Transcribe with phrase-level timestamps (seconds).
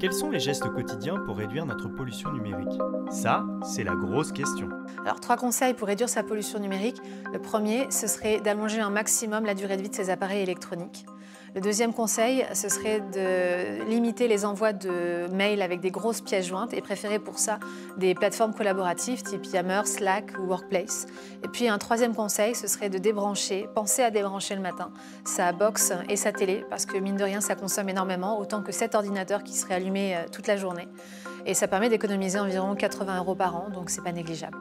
[0.00, 2.80] Quels sont les gestes quotidiens pour réduire notre pollution numérique?
[3.10, 4.70] Ça, c'est la grosse question.
[5.04, 6.96] Alors, trois conseils pour réduire sa pollution numérique.
[7.30, 11.04] Le premier, ce serait d'allonger un maximum la durée de vie de ses appareils électroniques.
[11.52, 16.46] Le deuxième conseil, ce serait de limiter les envois de mails avec des grosses pièces
[16.46, 17.58] jointes et préférer pour ça
[17.96, 21.06] des plateformes collaboratives type Yammer, Slack ou Workplace.
[21.42, 24.92] Et puis un troisième conseil, ce serait de débrancher, penser à débrancher le matin
[25.24, 28.70] sa box et sa télé parce que mine de rien, ça consomme énormément, autant que
[28.70, 30.88] cet ordinateur qui serait allumé euh, toute la journée.
[31.46, 34.58] Et ça permet d'économiser environ 80 euros par an, donc c'est pas négligeable.